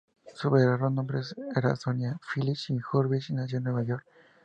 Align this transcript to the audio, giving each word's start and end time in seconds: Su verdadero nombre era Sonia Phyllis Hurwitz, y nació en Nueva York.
Su 0.33 0.49
verdadero 0.49 0.89
nombre 0.89 1.19
era 1.55 1.75
Sonia 1.75 2.19
Phyllis 2.27 2.71
Hurwitz, 2.91 3.29
y 3.29 3.33
nació 3.33 3.59
en 3.59 3.65
Nueva 3.65 3.83
York. 3.83 4.03